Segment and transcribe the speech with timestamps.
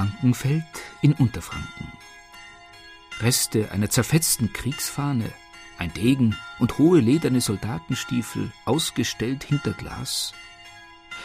[0.00, 0.64] Dankenfeld
[1.02, 1.92] in Unterfranken.
[3.20, 5.30] Reste einer zerfetzten Kriegsfahne,
[5.76, 10.32] ein Degen und hohe lederne Soldatenstiefel, ausgestellt hinter Glas.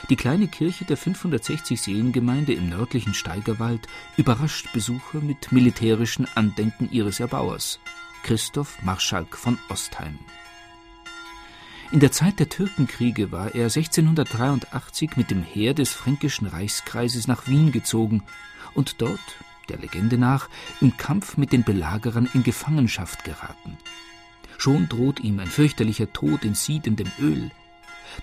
[0.10, 7.22] Die kleine Kirche der 560 Seelengemeinde im nördlichen Steigerwald überrascht Besucher mit militärischen Andenken ihres
[7.22, 7.80] Erbauers,
[8.24, 10.20] Christoph Marschalk von Ostheim.
[11.94, 17.48] In der Zeit der Türkenkriege war er 1683 mit dem Heer des Fränkischen Reichskreises nach
[17.48, 18.22] Wien gezogen
[18.76, 19.20] und dort,
[19.70, 20.50] der Legende nach,
[20.82, 23.78] im Kampf mit den Belagerern in Gefangenschaft geraten.
[24.58, 27.52] Schon droht ihm ein fürchterlicher Tod in siedendem Öl.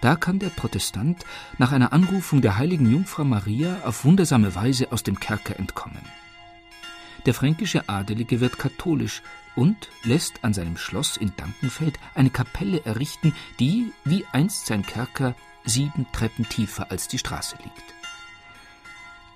[0.01, 1.25] Da kann der Protestant
[1.59, 6.03] nach einer Anrufung der heiligen Jungfrau Maria auf wundersame Weise aus dem Kerker entkommen.
[7.27, 9.23] Der fränkische Adelige wird katholisch
[9.55, 15.35] und lässt an seinem Schloss in Dankenfeld eine Kapelle errichten, die, wie einst sein Kerker,
[15.65, 18.02] sieben Treppen tiefer als die Straße liegt.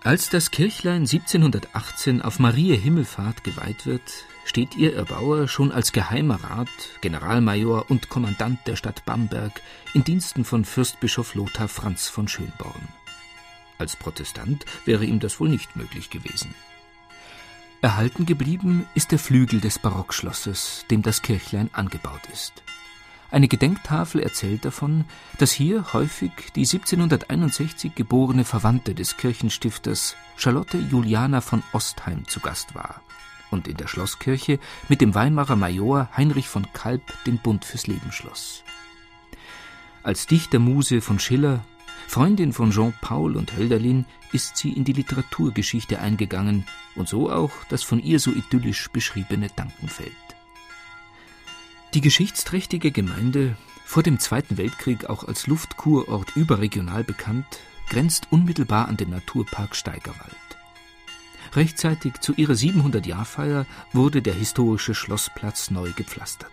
[0.03, 4.03] Als das Kirchlein 1718 auf Marie Himmelfahrt geweiht wird,
[4.45, 6.69] steht ihr Erbauer schon als Geheimer Rat,
[7.01, 9.61] Generalmajor und Kommandant der Stadt Bamberg
[9.95, 12.89] in Diensten von Fürstbischof Lothar Franz von Schönborn.
[13.79, 16.55] Als Protestant wäre ihm das wohl nicht möglich gewesen.
[17.83, 22.63] Erhalten geblieben ist der Flügel des Barockschlosses, dem das Kirchlein angebaut ist.
[23.31, 25.05] Eine Gedenktafel erzählt davon,
[25.39, 32.75] dass hier häufig die 1761 geborene Verwandte des Kirchenstifters Charlotte Juliana von Ostheim zu Gast
[32.75, 33.03] war
[33.51, 34.59] und in der Schlosskirche
[34.89, 38.63] mit dem Weimarer Major Heinrich von Kalb den Bund fürs Leben schloss.
[40.03, 41.65] Als Dichtermuse von Schiller,
[42.07, 46.65] Freundin von Jean Paul und Hölderlin, ist sie in die Literaturgeschichte eingegangen
[46.95, 50.26] und so auch das von ihr so idyllisch beschriebene Dankenfeld.
[51.95, 57.47] Die geschichtsträchtige Gemeinde, vor dem Zweiten Weltkrieg auch als Luftkurort überregional bekannt,
[57.89, 60.37] grenzt unmittelbar an den Naturpark Steigerwald.
[61.55, 66.53] Rechtzeitig zu ihrer 700-Jahrfeier wurde der historische Schlossplatz neu gepflastert.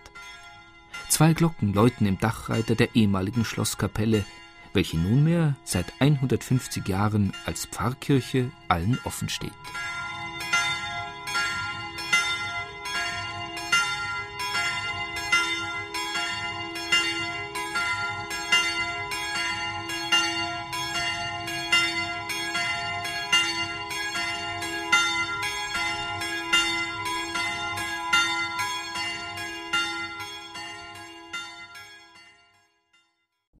[1.08, 4.24] Zwei Glocken läuten im Dachreiter der ehemaligen Schlosskapelle,
[4.72, 9.52] welche nunmehr seit 150 Jahren als Pfarrkirche allen offen steht.